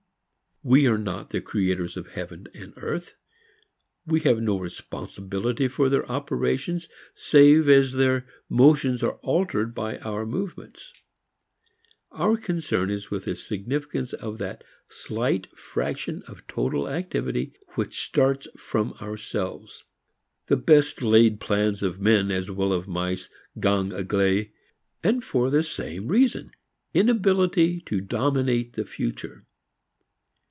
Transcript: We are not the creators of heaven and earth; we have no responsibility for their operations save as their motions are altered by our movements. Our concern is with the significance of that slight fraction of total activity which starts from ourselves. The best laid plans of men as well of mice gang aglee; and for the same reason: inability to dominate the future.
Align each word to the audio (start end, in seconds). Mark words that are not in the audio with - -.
We 0.63 0.85
are 0.85 0.99
not 0.99 1.31
the 1.31 1.41
creators 1.41 1.97
of 1.97 2.09
heaven 2.09 2.45
and 2.53 2.75
earth; 2.77 3.15
we 4.05 4.19
have 4.19 4.43
no 4.43 4.59
responsibility 4.59 5.67
for 5.67 5.89
their 5.89 6.05
operations 6.07 6.87
save 7.15 7.67
as 7.67 7.93
their 7.93 8.27
motions 8.47 9.01
are 9.01 9.15
altered 9.23 9.73
by 9.73 9.97
our 10.01 10.23
movements. 10.23 10.93
Our 12.11 12.37
concern 12.37 12.91
is 12.91 13.09
with 13.09 13.23
the 13.23 13.35
significance 13.35 14.13
of 14.13 14.37
that 14.37 14.63
slight 14.87 15.47
fraction 15.57 16.21
of 16.27 16.45
total 16.45 16.87
activity 16.87 17.55
which 17.69 18.03
starts 18.05 18.47
from 18.55 18.93
ourselves. 19.01 19.85
The 20.45 20.57
best 20.57 21.01
laid 21.01 21.39
plans 21.39 21.81
of 21.81 21.99
men 21.99 22.29
as 22.29 22.51
well 22.51 22.71
of 22.71 22.87
mice 22.87 23.29
gang 23.59 23.91
aglee; 23.91 24.51
and 25.01 25.25
for 25.25 25.49
the 25.49 25.63
same 25.63 26.07
reason: 26.09 26.51
inability 26.93 27.79
to 27.87 27.99
dominate 27.99 28.73
the 28.73 28.85
future. 28.85 29.47